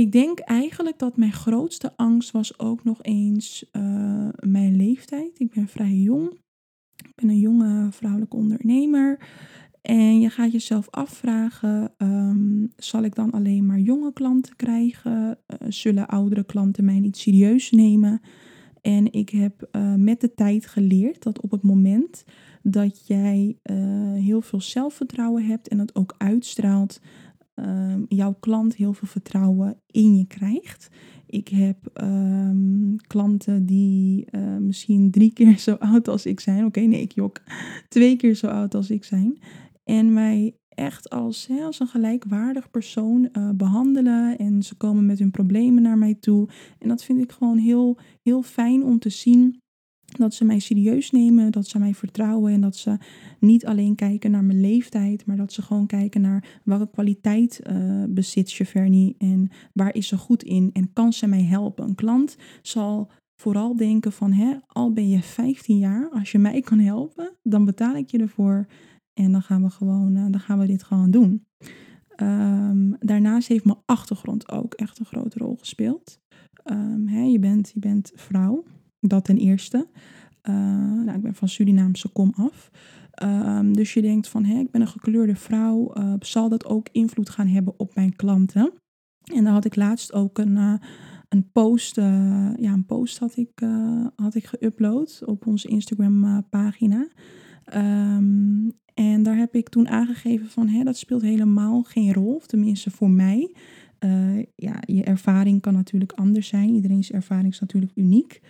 ik 0.00 0.12
denk 0.12 0.38
eigenlijk 0.38 0.98
dat 0.98 1.16
mijn 1.16 1.32
grootste 1.32 1.92
angst 1.96 2.30
was 2.30 2.58
ook 2.58 2.84
nog 2.84 3.02
eens 3.02 3.64
uh, 3.72 4.28
mijn 4.38 4.76
leeftijd. 4.76 5.40
Ik 5.40 5.50
ben 5.50 5.68
vrij 5.68 5.94
jong. 5.94 6.30
Ik 6.96 7.12
ben 7.14 7.28
een 7.28 7.38
jonge 7.38 7.88
vrouwelijke 7.90 8.36
ondernemer. 8.36 9.18
En 9.82 10.20
je 10.20 10.30
gaat 10.30 10.52
jezelf 10.52 10.90
afvragen, 10.90 11.92
um, 11.98 12.72
zal 12.76 13.02
ik 13.02 13.14
dan 13.14 13.30
alleen 13.30 13.66
maar 13.66 13.78
jonge 13.78 14.12
klanten 14.12 14.56
krijgen? 14.56 15.38
Uh, 15.46 15.68
zullen 15.68 16.08
oudere 16.08 16.44
klanten 16.44 16.84
mij 16.84 16.98
niet 16.98 17.16
serieus 17.16 17.70
nemen? 17.70 18.20
En 18.80 19.12
ik 19.12 19.28
heb 19.28 19.68
uh, 19.72 19.94
met 19.94 20.20
de 20.20 20.34
tijd 20.34 20.66
geleerd 20.66 21.22
dat 21.22 21.40
op 21.40 21.50
het 21.50 21.62
moment 21.62 22.24
dat 22.62 23.06
jij 23.06 23.56
heel 24.14 24.40
veel 24.40 24.60
zelfvertrouwen 24.60 25.46
hebt 25.46 25.68
en 25.68 25.78
het 25.78 25.94
ook 25.94 26.14
uitstraalt, 26.18 27.00
um, 27.66 28.06
jouw 28.08 28.36
klant 28.40 28.76
heel 28.76 28.92
veel 28.92 29.08
vertrouwen 29.08 29.80
in 29.86 30.16
je 30.16 30.26
krijgt. 30.26 30.88
Ik 31.26 31.48
heb 31.48 31.76
um, 32.02 32.96
klanten 33.06 33.66
die 33.66 34.26
uh, 34.30 34.56
misschien 34.56 35.10
drie 35.10 35.32
keer 35.32 35.58
zo 35.58 35.74
oud 35.74 36.08
als 36.08 36.26
ik 36.26 36.40
zijn. 36.40 36.64
Oké, 36.64 36.80
nee, 36.80 37.00
ik 37.00 37.12
jok. 37.12 37.40
Twee 37.88 38.16
keer 38.16 38.34
zo 38.34 38.46
oud 38.46 38.74
als 38.74 38.90
ik 38.90 39.04
zijn. 39.04 39.38
En 39.84 40.12
mij 40.12 40.54
echt 40.68 41.10
als, 41.10 41.48
een 41.48 41.86
gelijkwaardig 41.86 42.70
persoon 42.70 43.28
uh, 43.32 43.50
behandelen. 43.54 44.38
En 44.38 44.62
ze 44.62 44.74
komen 44.74 45.06
met 45.06 45.18
hun 45.18 45.30
problemen 45.30 45.82
naar 45.82 45.98
mij 45.98 46.14
toe. 46.14 46.48
En 46.78 46.88
dat 46.88 47.04
vind 47.04 47.20
ik 47.20 47.32
gewoon 47.32 47.58
heel, 47.58 47.98
heel 48.22 48.42
fijn 48.42 48.84
om 48.84 48.98
te 48.98 49.10
zien 49.10 49.60
dat 50.18 50.34
ze 50.34 50.44
mij 50.44 50.58
serieus 50.58 51.10
nemen, 51.10 51.52
dat 51.52 51.66
ze 51.66 51.78
mij 51.78 51.94
vertrouwen 51.94 52.52
en 52.52 52.60
dat 52.60 52.76
ze 52.76 52.96
niet 53.38 53.66
alleen 53.66 53.94
kijken 53.94 54.30
naar 54.30 54.44
mijn 54.44 54.60
leeftijd, 54.60 55.26
maar 55.26 55.36
dat 55.36 55.52
ze 55.52 55.62
gewoon 55.62 55.86
kijken 55.86 56.20
naar 56.20 56.60
welke 56.64 56.90
kwaliteit 56.90 57.60
uh, 57.70 58.04
bezit 58.08 58.52
Cheverny 58.52 59.14
en 59.18 59.48
waar 59.72 59.94
is 59.94 60.06
ze 60.06 60.16
goed 60.16 60.42
in 60.42 60.70
en 60.72 60.92
kan 60.92 61.12
ze 61.12 61.26
mij 61.26 61.44
helpen. 61.44 61.84
Een 61.84 61.94
klant 61.94 62.36
zal 62.62 63.10
vooral 63.40 63.76
denken 63.76 64.12
van, 64.12 64.32
hè, 64.32 64.54
al 64.66 64.92
ben 64.92 65.08
je 65.08 65.22
15 65.22 65.78
jaar, 65.78 66.08
als 66.10 66.32
je 66.32 66.38
mij 66.38 66.60
kan 66.60 66.78
helpen, 66.78 67.32
dan 67.42 67.64
betaal 67.64 67.94
ik 67.94 68.10
je 68.10 68.18
ervoor 68.18 68.66
en 69.14 69.32
dan 69.32 69.42
gaan 69.42 69.62
we 69.62 69.70
gewoon, 69.70 70.16
uh, 70.16 70.26
dan 70.30 70.40
gaan 70.40 70.58
we 70.58 70.66
dit 70.66 70.82
gewoon 70.82 71.10
doen. 71.10 71.44
Um, 72.22 72.96
daarnaast 72.98 73.48
heeft 73.48 73.64
mijn 73.64 73.78
achtergrond 73.86 74.52
ook 74.52 74.74
echt 74.74 74.98
een 74.98 75.06
grote 75.06 75.38
rol 75.38 75.56
gespeeld. 75.56 76.20
Um, 76.64 77.06
hè, 77.08 77.22
je, 77.22 77.38
bent, 77.38 77.70
je 77.74 77.80
bent 77.80 78.12
vrouw, 78.14 78.64
dat 79.00 79.24
ten 79.24 79.36
eerste. 79.36 79.86
Uh, 80.48 80.54
nou, 81.04 81.16
ik 81.16 81.22
ben 81.22 81.34
van 81.34 81.48
Surinaamse 81.48 82.08
kom 82.08 82.32
af. 82.36 82.70
Ehm, 83.10 83.72
dus 83.72 83.94
je 83.94 84.02
denkt 84.02 84.28
van, 84.28 84.44
ik 84.44 84.70
ben 84.70 84.80
een 84.80 84.86
gekleurde 84.86 85.36
vrouw, 85.36 85.96
uh, 85.96 86.14
zal 86.18 86.48
dat 86.48 86.66
ook 86.66 86.88
invloed 86.92 87.30
gaan 87.30 87.46
hebben 87.46 87.74
op 87.76 87.94
mijn 87.94 88.16
klanten? 88.16 88.72
En 89.34 89.44
daar 89.44 89.52
had 89.52 89.64
ik 89.64 89.76
laatst 89.76 90.12
ook 90.12 90.38
een, 90.38 90.56
uh, 90.56 90.74
een 91.28 91.50
post, 91.52 91.96
ja, 91.96 92.72
een 92.72 92.86
post 92.86 93.18
had 93.18 93.36
ik, 93.36 93.62
had 94.16 94.34
ik 94.34 94.46
geüpload 94.46 95.24
op 95.24 95.46
onze 95.46 95.68
Instagram 95.68 96.46
pagina. 96.50 97.08
Um, 97.74 98.72
en 98.94 99.22
daar 99.22 99.36
heb 99.36 99.54
ik 99.54 99.68
toen 99.68 99.88
aangegeven 99.88 100.46
van, 100.46 100.84
dat 100.84 100.96
speelt 100.96 101.22
helemaal 101.22 101.82
geen 101.82 102.12
rol, 102.12 102.34
of 102.34 102.46
tenminste 102.46 102.90
voor 102.90 103.10
mij. 103.10 103.54
ja, 104.56 104.76
je 104.80 105.04
ervaring 105.04 105.60
kan 105.60 105.74
natuurlijk 105.74 106.12
anders 106.12 106.48
zijn. 106.48 106.74
Iedereen's 106.74 107.10
ervaring 107.10 107.52
is 107.52 107.60
natuurlijk 107.60 107.92
uniek. 107.94 108.40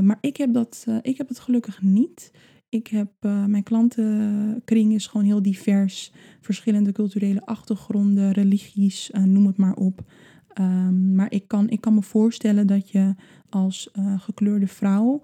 Maar 0.00 0.18
ik 0.20 0.36
heb, 0.36 0.52
dat, 0.52 0.86
ik 1.02 1.16
heb 1.18 1.28
het 1.28 1.38
gelukkig 1.38 1.82
niet. 1.82 2.30
Ik 2.68 2.86
heb, 2.86 3.10
uh, 3.20 3.44
mijn 3.44 3.62
klantenkring 3.62 4.92
is 4.92 5.06
gewoon 5.06 5.26
heel 5.26 5.42
divers. 5.42 6.12
Verschillende 6.40 6.92
culturele 6.92 7.46
achtergronden, 7.46 8.32
religies, 8.32 9.10
noem 9.24 9.46
het 9.46 9.56
maar 9.56 9.74
op. 9.74 10.04
Um, 10.60 11.14
maar 11.14 11.32
ik 11.32 11.48
kan, 11.48 11.68
ik 11.68 11.80
kan 11.80 11.94
me 11.94 12.02
voorstellen 12.02 12.66
dat 12.66 12.90
je 12.90 13.14
als 13.48 13.90
gekleurde 14.16 14.66
vrouw 14.66 15.22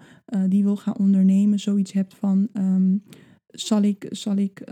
die 0.49 0.63
wil 0.63 0.77
gaan 0.77 0.99
ondernemen, 0.99 1.59
zoiets 1.59 1.93
hebt 1.93 2.15
van. 2.15 2.49
Um, 2.53 3.03
zal 3.47 3.83
ik, 3.83 4.07
zal 4.11 4.37
ik 4.37 4.65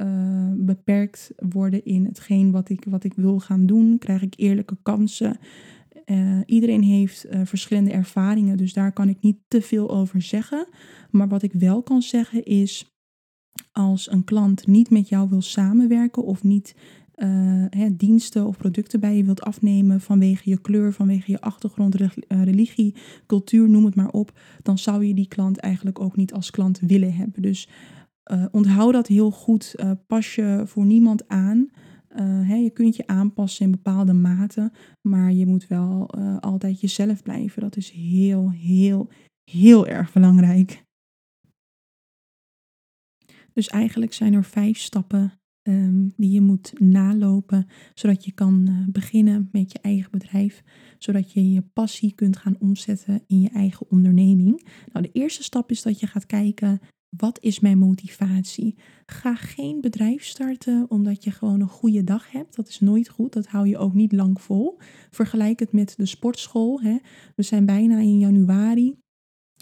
beperkt 0.57 1.33
worden 1.37 1.85
in 1.85 2.05
hetgeen 2.05 2.51
wat 2.51 2.69
ik, 2.69 2.85
wat 2.89 3.05
ik 3.05 3.15
wil 3.15 3.39
gaan 3.39 3.67
doen? 3.67 3.99
Krijg 3.99 4.23
ik 4.23 4.35
eerlijke 4.37 4.77
kansen? 4.83 5.39
Uh, 6.11 6.41
iedereen 6.47 6.83
heeft 6.83 7.27
uh, 7.27 7.41
verschillende 7.45 7.91
ervaringen, 7.91 8.57
dus 8.57 8.73
daar 8.73 8.93
kan 8.93 9.09
ik 9.09 9.21
niet 9.21 9.39
te 9.49 9.63
veel 9.63 9.91
over 9.91 10.23
zeggen. 10.23 10.67
Maar 11.11 11.29
wat 11.29 11.43
ik 11.43 11.53
wel 11.53 11.83
kan 11.83 12.03
zeggen 12.03 12.45
is, 12.45 12.95
als 13.73 14.11
een 14.11 14.25
klant 14.25 14.67
niet 14.67 14.91
met 14.91 15.09
jou 15.09 15.29
wil 15.29 15.43
samenwerken 15.43 16.25
of 16.25 16.43
niet 16.43 16.75
uh, 17.17 17.65
hè, 17.69 17.97
diensten 17.97 18.47
of 18.47 18.57
producten 18.57 19.01
bij 19.01 19.17
je 19.17 19.25
wilt 19.25 19.43
afnemen 19.43 20.01
vanwege 20.01 20.51
je 20.51 20.61
kleur, 20.61 20.93
vanwege 20.93 21.31
je 21.31 21.41
achtergrond, 21.41 21.97
religie, 22.29 22.95
cultuur, 23.27 23.69
noem 23.69 23.85
het 23.85 23.95
maar 23.95 24.11
op, 24.11 24.39
dan 24.63 24.79
zou 24.79 25.05
je 25.05 25.15
die 25.15 25.29
klant 25.29 25.59
eigenlijk 25.59 26.01
ook 26.01 26.17
niet 26.17 26.33
als 26.33 26.51
klant 26.51 26.81
willen 26.81 27.15
hebben. 27.15 27.43
Dus 27.43 27.69
onthoud 28.51 28.93
dat 28.93 29.07
heel 29.07 29.31
goed. 29.31 29.75
pas 30.07 30.35
je 30.35 30.63
voor 30.67 30.85
niemand 30.85 31.29
aan. 31.29 31.71
Uh, 32.17 32.63
je 32.63 32.71
kunt 32.71 32.97
je 32.97 33.07
aanpassen 33.07 33.65
in 33.65 33.71
bepaalde 33.71 34.13
mate, 34.13 34.73
maar 35.01 35.33
je 35.33 35.47
moet 35.47 35.67
wel 35.67 36.19
uh, 36.19 36.39
altijd 36.39 36.81
jezelf 36.81 37.23
blijven. 37.23 37.63
Dat 37.63 37.77
is 37.77 37.91
heel, 37.91 38.51
heel, 38.51 39.09
heel 39.51 39.87
erg 39.87 40.13
belangrijk. 40.13 40.85
Dus 43.53 43.69
eigenlijk 43.69 44.13
zijn 44.13 44.35
er 44.35 44.45
vijf 44.45 44.79
stappen 44.79 45.41
um, 45.63 46.13
die 46.17 46.31
je 46.31 46.41
moet 46.41 46.81
nalopen, 46.81 47.67
zodat 47.95 48.25
je 48.25 48.33
kan 48.33 48.67
uh, 48.69 48.89
beginnen 48.89 49.49
met 49.53 49.73
je 49.73 49.79
eigen 49.79 50.11
bedrijf, 50.11 50.63
zodat 50.99 51.33
je 51.33 51.53
je 51.53 51.63
passie 51.63 52.15
kunt 52.15 52.37
gaan 52.37 52.57
omzetten 52.59 53.23
in 53.27 53.41
je 53.41 53.51
eigen 53.51 53.91
onderneming. 53.91 54.69
Nou, 54.93 55.07
de 55.07 55.13
eerste 55.13 55.43
stap 55.43 55.71
is 55.71 55.83
dat 55.83 56.01
je 56.01 56.07
gaat 56.07 56.27
kijken 56.27 56.81
wat 57.17 57.39
is 57.41 57.61
mijn 57.61 57.79
motivatie? 57.79 58.75
Ga 59.07 59.35
geen 59.35 59.81
bedrijf 59.81 60.25
starten 60.25 60.87
omdat 60.89 61.25
je 61.25 61.31
gewoon 61.31 61.61
een 61.61 61.69
goede 61.69 62.05
dag 62.05 62.31
hebt. 62.31 62.57
Dat 62.57 62.69
is 62.69 62.81
nooit 62.81 63.09
goed. 63.09 63.33
Dat 63.33 63.47
hou 63.47 63.69
je 63.69 63.79
ook 63.79 63.95
niet 63.95 64.13
lang 64.13 64.41
vol. 64.41 64.79
Vergelijk 65.11 65.61
het 65.61 65.73
met 65.73 65.95
de 65.97 66.07
sportschool. 66.07 66.81
Hè. 66.81 66.97
We 67.35 67.43
zijn 67.43 67.67
bijna 67.67 67.99
in 67.99 68.19
januari. 68.19 68.95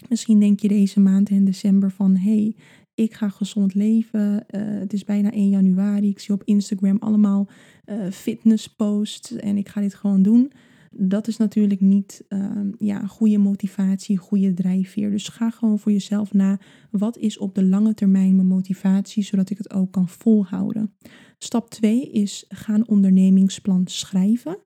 Misschien 0.09 0.39
denk 0.39 0.59
je 0.59 0.67
deze 0.67 0.99
maand 0.99 1.29
in 1.29 1.45
december 1.45 1.91
van 1.91 2.15
hey, 2.15 2.55
ik 2.93 3.13
ga 3.13 3.29
gezond 3.29 3.73
leven. 3.73 4.45
Uh, 4.49 4.79
het 4.79 4.93
is 4.93 5.03
bijna 5.03 5.31
1 5.31 5.49
januari. 5.49 6.09
Ik 6.09 6.19
zie 6.19 6.33
op 6.33 6.43
Instagram 6.43 6.97
allemaal 6.99 7.47
uh, 7.85 8.11
fitnessposts 8.11 9.31
en 9.31 9.57
ik 9.57 9.69
ga 9.69 9.81
dit 9.81 9.93
gewoon 9.93 10.21
doen 10.21 10.51
dat 10.91 11.27
is 11.27 11.37
natuurlijk 11.37 11.81
niet 11.81 12.25
uh, 12.29 12.51
ja, 12.77 13.05
goede 13.07 13.37
motivatie, 13.37 14.17
goede 14.17 14.53
drijfveer. 14.53 15.11
Dus 15.11 15.27
ga 15.27 15.49
gewoon 15.49 15.79
voor 15.79 15.91
jezelf 15.91 16.33
na, 16.33 16.59
wat 16.91 17.17
is 17.17 17.37
op 17.37 17.55
de 17.55 17.63
lange 17.63 17.93
termijn 17.93 18.35
mijn 18.35 18.47
motivatie, 18.47 19.23
zodat 19.23 19.49
ik 19.49 19.57
het 19.57 19.73
ook 19.73 19.91
kan 19.91 20.07
volhouden. 20.07 20.93
Stap 21.37 21.69
2 21.69 22.11
is 22.11 22.45
ga 22.47 22.73
een 22.73 22.87
ondernemingsplan 22.87 23.87
schrijven. 23.87 24.57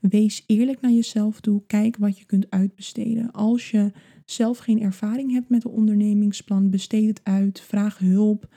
Wees 0.00 0.44
eerlijk 0.46 0.80
naar 0.80 0.90
jezelf 0.90 1.40
toe. 1.40 1.62
Kijk 1.66 1.96
wat 1.96 2.18
je 2.18 2.24
kunt 2.24 2.50
uitbesteden. 2.50 3.30
Als 3.30 3.70
je 3.70 3.92
zelf 4.24 4.58
geen 4.58 4.80
ervaring 4.82 5.32
hebt 5.32 5.48
met 5.48 5.64
een 5.64 5.70
ondernemingsplan, 5.70 6.70
besteed 6.70 7.06
het 7.06 7.20
uit. 7.22 7.60
Vraag 7.60 7.98
hulp. 7.98 8.48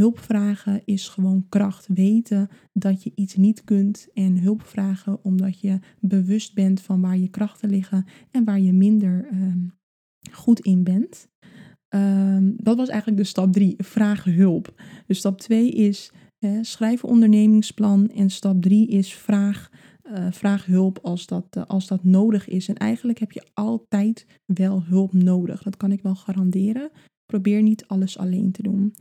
Hulp 0.00 0.18
vragen 0.18 0.82
is 0.84 1.08
gewoon 1.08 1.46
kracht. 1.48 1.86
Weten 1.94 2.48
dat 2.72 3.02
je 3.02 3.12
iets 3.14 3.36
niet 3.36 3.64
kunt 3.64 4.08
en 4.14 4.38
hulp 4.38 4.62
vragen 4.62 5.24
omdat 5.24 5.60
je 5.60 5.78
bewust 5.98 6.54
bent 6.54 6.80
van 6.80 7.00
waar 7.00 7.18
je 7.18 7.28
krachten 7.28 7.70
liggen 7.70 8.06
en 8.30 8.44
waar 8.44 8.60
je 8.60 8.72
minder 8.72 9.28
um, 9.32 9.72
goed 10.32 10.60
in 10.60 10.84
bent. 10.84 11.28
Um, 11.88 12.54
dat 12.56 12.76
was 12.76 12.88
eigenlijk 12.88 13.20
de 13.20 13.28
stap 13.28 13.52
drie. 13.52 13.74
Vraag 13.78 14.24
hulp. 14.24 14.82
Dus 15.06 15.18
stap 15.18 15.38
twee 15.38 15.70
is 15.70 16.12
hè, 16.38 16.64
schrijf 16.64 17.04
ondernemingsplan. 17.04 18.10
En 18.10 18.30
stap 18.30 18.62
drie 18.62 18.88
is 18.88 19.14
vraag, 19.14 19.70
uh, 20.04 20.26
vraag 20.30 20.66
hulp 20.66 20.98
als 21.02 21.26
dat, 21.26 21.56
uh, 21.56 21.64
als 21.66 21.86
dat 21.86 22.04
nodig 22.04 22.48
is. 22.48 22.68
En 22.68 22.76
eigenlijk 22.76 23.18
heb 23.18 23.32
je 23.32 23.46
altijd 23.54 24.26
wel 24.44 24.82
hulp 24.82 25.12
nodig. 25.12 25.62
Dat 25.62 25.76
kan 25.76 25.92
ik 25.92 26.02
wel 26.02 26.14
garanderen. 26.14 26.90
Probeer 27.26 27.62
niet 27.62 27.86
alles 27.86 28.18
alleen 28.18 28.52
te 28.52 28.62
doen. 28.62 28.94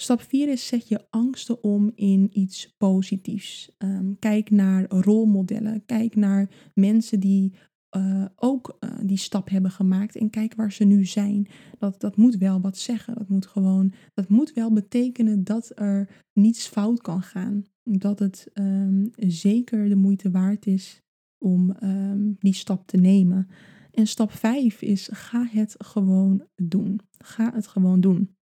Stap 0.00 0.20
4 0.20 0.48
is 0.48 0.66
zet 0.66 0.88
je 0.88 1.06
angsten 1.10 1.62
om 1.62 1.92
in 1.94 2.28
iets 2.32 2.74
positiefs. 2.76 3.70
Um, 3.78 4.18
kijk 4.18 4.50
naar 4.50 4.86
rolmodellen. 4.88 5.84
Kijk 5.86 6.16
naar 6.16 6.70
mensen 6.74 7.20
die 7.20 7.54
uh, 7.96 8.24
ook 8.36 8.76
uh, 8.80 8.90
die 9.02 9.16
stap 9.16 9.48
hebben 9.48 9.70
gemaakt 9.70 10.16
en 10.16 10.30
kijk 10.30 10.54
waar 10.54 10.72
ze 10.72 10.84
nu 10.84 11.04
zijn. 11.04 11.48
Dat, 11.78 12.00
dat 12.00 12.16
moet 12.16 12.36
wel 12.36 12.60
wat 12.60 12.78
zeggen. 12.78 13.14
Dat 13.14 13.28
moet 13.28 13.46
gewoon, 13.46 13.92
dat 14.14 14.28
moet 14.28 14.52
wel 14.52 14.72
betekenen 14.72 15.44
dat 15.44 15.72
er 15.74 16.24
niets 16.32 16.66
fout 16.66 17.00
kan 17.00 17.22
gaan. 17.22 17.64
Dat 17.82 18.18
het 18.18 18.50
um, 18.54 19.10
zeker 19.16 19.88
de 19.88 19.96
moeite 19.96 20.30
waard 20.30 20.66
is 20.66 21.02
om 21.38 21.76
um, 21.82 22.36
die 22.38 22.54
stap 22.54 22.86
te 22.86 22.96
nemen. 22.96 23.48
En 23.90 24.06
stap 24.06 24.32
5 24.32 24.82
is 24.82 25.08
ga 25.12 25.46
het 25.50 25.74
gewoon 25.78 26.46
doen. 26.54 27.00
Ga 27.18 27.52
het 27.54 27.66
gewoon 27.66 28.00
doen. 28.00 28.38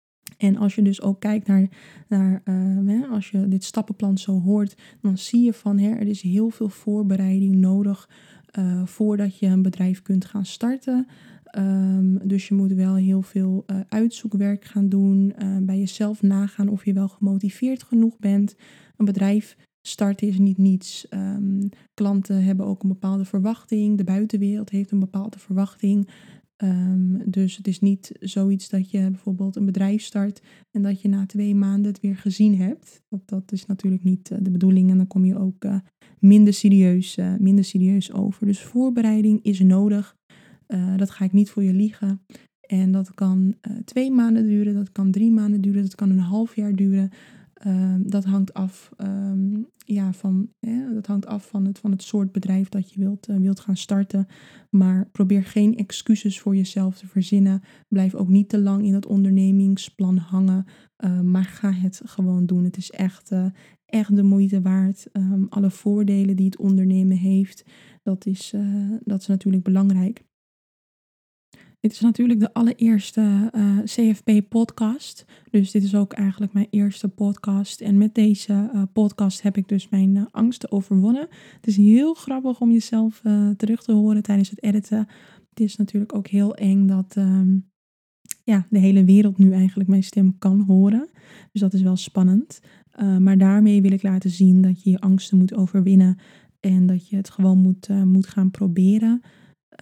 En 0.44 0.58
als 0.58 0.76
je 0.76 0.82
dus 0.82 1.02
ook 1.02 1.20
kijkt 1.20 1.48
naar, 1.48 1.70
hè, 2.86 3.06
als 3.06 3.30
je 3.30 3.48
dit 3.48 3.64
stappenplan 3.64 4.18
zo 4.18 4.42
hoort, 4.42 4.76
dan 5.02 5.18
zie 5.18 5.44
je 5.44 5.54
van 5.54 5.78
hè, 5.78 5.90
er 5.90 6.08
is 6.08 6.22
heel 6.22 6.50
veel 6.50 6.70
voorbereiding 6.70 7.56
nodig 7.56 8.10
uh, 8.60 8.86
voordat 8.86 9.38
je 9.38 9.48
een 9.48 9.62
bedrijf 9.62 10.02
kunt 10.02 10.26
gaan 10.26 10.46
starten. 10.46 11.08
Um, 11.58 12.20
dus 12.24 12.48
je 12.48 12.54
moet 12.54 12.74
wel 12.74 12.96
heel 12.96 13.22
veel 13.22 13.64
uh, 13.68 13.80
uitzoekwerk 13.90 14.66
gaan 14.66 14.90
doen, 14.90 15.34
bij 15.62 15.80
jezelf 15.80 16.22
nagaan 16.22 16.70
of 16.70 16.86
je 16.86 16.94
wel 16.94 17.08
gemotiveerd 17.08 17.84
genoeg 17.84 18.20
bent. 18.20 18.56
Een 18.98 19.06
bedrijf 19.06 19.58
starten 19.82 20.28
is 20.28 20.38
niet 20.38 20.58
niets. 20.58 21.08
Um, 21.10 21.70
klanten 21.94 22.44
hebben 22.44 22.66
ook 22.66 22.84
een 22.84 22.90
bepaalde 22.90 23.26
verwachting. 23.26 23.98
De 23.98 24.04
buitenwereld 24.04 24.70
heeft 24.70 24.92
een 24.92 25.00
bepaalde 25.00 25.40
verwachting. 25.40 26.10
Um, 26.64 27.22
dus 27.26 27.58
het 27.58 27.68
is 27.68 27.80
niet 27.80 28.12
zoiets 28.20 28.70
dat 28.70 28.92
je 28.92 29.10
bijvoorbeeld 29.10 29.56
een 29.56 29.66
bedrijf 29.66 30.02
start 30.02 30.42
en 30.72 30.82
dat 30.82 31.02
je 31.02 31.08
na 31.08 31.26
twee 31.26 31.56
maanden 31.56 31.92
het 31.92 32.02
weer 32.02 32.16
gezien 32.16 32.58
hebt. 32.58 33.02
Dat, 33.10 33.22
dat 33.26 33.52
is 33.52 33.66
natuurlijk 33.66 34.04
niet 34.04 34.30
uh, 34.30 34.38
de 34.42 34.52
bedoeling 34.52 34.90
en 34.90 34.98
dan 34.98 35.08
kom 35.08 35.26
je 35.26 35.38
ook 35.38 35.64
uh, 35.64 35.76
minder, 36.20 36.54
serieus, 36.54 37.18
uh, 37.18 37.36
minder 37.38 37.64
serieus 37.64 38.14
over. 38.14 38.46
Dus 38.46 38.62
voorbereiding 38.62 39.44
is 39.44 39.60
nodig. 39.60 40.16
dat 40.98 41.10
ga 41.10 41.26
ik 41.26 41.32
niet 41.34 41.50
voor 41.50 41.64
je 41.64 41.74
liegen. 41.74 42.22
En 42.62 42.92
dat 42.92 43.14
kan 43.14 43.56
twee 43.86 44.12
maanden 44.12 44.48
duren, 44.48 44.74
dat 44.74 44.92
kan 44.92 45.12
drie 45.12 45.32
maanden 45.32 45.62
duren, 45.62 45.82
dat 45.82 45.96
kan 45.96 46.10
een 46.10 46.20
half 46.20 46.56
jaar 46.56 46.76
duren. 46.76 47.10
Um, 47.68 48.10
dat 48.10 48.24
hangt 48.24 48.54
af, 48.54 48.92
um, 48.98 49.68
ja, 49.86 50.14
van, 50.14 50.50
dat 50.94 51.08
hangt 51.08 51.26
af 51.26 51.48
van, 51.48 51.66
het, 51.66 51.80
van 51.80 51.92
het 51.92 52.04
soort 52.04 52.32
bedrijf 52.32 52.70
dat 52.70 52.92
je 52.92 53.00
wilt, 53.00 53.30
uh, 53.30 53.38
wilt 53.38 53.60
gaan 53.60 53.78
starten. 53.78 54.28
Maar 54.70 55.10
probeer 55.12 55.44
geen 55.44 55.76
excuses 55.76 56.40
voor 56.40 56.56
jezelf 56.56 56.98
te 56.98 57.08
verzinnen. 57.08 57.62
Blijf 57.88 58.16
ook 58.16 58.30
niet 58.30 58.50
te 58.50 58.60
lang 58.60 58.86
in 58.86 58.94
het 58.94 59.06
ondernemingsplan 59.06 60.18
hangen. 60.18 60.66
Uh, 61.06 61.22
maar 61.22 61.44
ga 61.46 61.72
het 61.72 62.02
gewoon 62.06 62.46
doen. 62.46 62.64
Het 62.64 62.78
is 62.78 62.92
echt, 62.92 63.32
uh, 63.32 63.46
echt 63.86 64.16
de 64.16 64.24
moeite 64.24 64.62
waard. 64.62 65.08
Alle 65.50 65.70
voordelen 65.70 66.36
die 66.36 66.46
het 66.46 66.58
ondernemen 66.58 67.18
heeft, 67.18 67.66
dat 68.02 68.26
is, 68.26 68.54
dat 69.04 69.22
is 69.22 69.28
natuurlijk 69.28 69.64
belangrijk. 69.64 70.24
Dit 71.84 71.92
is 71.92 72.00
natuurlijk 72.00 72.40
de 72.40 72.54
allereerste 72.54 73.50
eh, 73.52 73.78
CFP-podcast. 73.84 75.26
Dus 75.50 75.72
dit 75.72 75.84
is 75.84 75.96
ook 75.96 76.14
eigenlijk 76.14 76.54
mijn 76.54 76.68
eerste 76.70 77.08
podcast. 77.08 77.82
En 77.82 77.98
met 77.98 78.16
deze 78.16 78.70
uh, 78.74 78.84
podcast 78.94 79.42
heb 79.42 79.58
ik 79.58 79.68
dus 79.68 79.90
mijn 79.90 80.16
uh, 80.16 80.26
angsten 80.32 80.72
overwonnen. 80.72 81.28
Het 81.56 81.68
is 81.68 81.78
heel 81.78 82.14
grappig 82.14 82.60
om 82.60 82.72
jezelf 82.72 83.22
terug 83.58 83.84
te 83.84 83.92
horen 83.92 84.24
tijdens 84.24 84.50
het 84.50 84.64
editen. 84.64 85.08
Het 85.50 85.60
is 85.60 85.76
natuurlijk 85.76 86.16
ook 86.16 86.28
heel 86.28 86.56
eng 86.56 86.88
dat, 86.88 87.16
um, 87.16 87.70
ja, 88.44 88.68
de 88.70 88.80
hele 88.80 89.04
wereld 89.04 89.38
nu 89.38 89.52
eigenlijk 89.52 89.90
mijn 89.90 90.04
stem 90.04 90.38
kan 90.40 90.62
horen. 90.62 91.10
Dus 91.52 91.62
dat 91.62 91.74
is 91.74 91.82
wel 91.82 91.96
spannend. 91.96 92.60
Maar 93.20 93.38
daarmee 93.38 93.82
wil 93.82 93.92
ik 93.92 94.04
laten 94.04 94.30
zien 94.30 94.62
dat 94.62 94.84
je 94.84 94.90
je 94.90 95.00
angsten 95.00 95.38
moet 95.38 95.54
overwinnen 95.54 96.18
en 96.60 96.86
dat 96.86 97.08
je 97.10 97.16
het 97.16 97.30
gewoon 97.30 97.58
moet, 97.58 97.88
moet 98.06 98.28
gaan 98.28 98.52
proberen. 98.52 99.22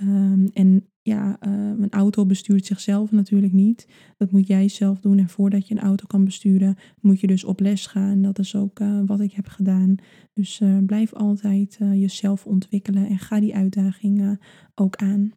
Um, 0.01 0.49
en 0.53 0.90
ja, 1.01 1.37
een 1.39 1.89
auto 1.89 2.25
bestuurt 2.25 2.65
zichzelf 2.65 3.11
natuurlijk 3.11 3.53
niet. 3.53 3.87
Dat 4.17 4.31
moet 4.31 4.47
jij 4.47 4.67
zelf 4.67 4.99
doen. 4.99 5.17
En 5.17 5.29
voordat 5.29 5.67
je 5.67 5.75
een 5.75 5.81
auto 5.81 6.05
kan 6.07 6.25
besturen, 6.25 6.77
moet 6.99 7.19
je 7.19 7.27
dus 7.27 7.43
op 7.43 7.59
les 7.59 7.85
gaan. 7.87 8.21
Dat 8.21 8.39
is 8.39 8.55
ook 8.55 8.79
uh, 8.79 9.01
wat 9.05 9.19
ik 9.19 9.31
heb 9.31 9.47
gedaan. 9.47 9.95
Dus 10.33 10.59
uh, 10.59 10.77
blijf 10.85 11.13
altijd 11.13 11.77
jezelf 11.93 12.45
ontwikkelen 12.45 13.07
en 13.07 13.19
ga 13.19 13.39
die 13.39 13.55
uitdagingen 13.55 14.39
ook 14.75 14.95
aan. 14.95 15.31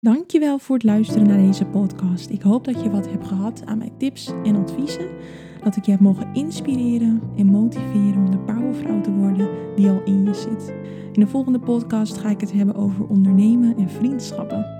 Dankjewel 0.00 0.58
voor 0.58 0.74
het 0.74 0.84
luisteren 0.84 1.26
naar 1.26 1.46
deze 1.46 1.64
podcast. 1.64 2.30
Ik 2.30 2.42
hoop 2.42 2.64
dat 2.64 2.82
je 2.82 2.90
wat 2.90 3.10
hebt 3.10 3.26
gehad 3.26 3.66
aan 3.66 3.78
mijn 3.78 3.96
tips 3.98 4.32
en 4.44 4.56
adviezen. 4.56 5.10
Dat 5.62 5.76
ik 5.76 5.84
je 5.84 5.90
heb 5.90 6.00
mogen 6.00 6.34
inspireren 6.34 7.22
en 7.36 7.46
motiveren 7.46 8.16
om 8.16 8.30
de 8.30 8.38
powervrouw 8.38 9.00
te 9.00 9.12
worden 9.12 9.76
die 9.76 9.88
al 9.88 10.02
in 10.04 10.24
je 10.24 10.34
zit. 10.34 10.74
In 11.12 11.20
de 11.20 11.26
volgende 11.26 11.60
podcast 11.60 12.18
ga 12.18 12.28
ik 12.30 12.40
het 12.40 12.52
hebben 12.52 12.74
over 12.74 13.06
ondernemen 13.06 13.76
en 13.76 13.90
vriendschappen. 13.90 14.79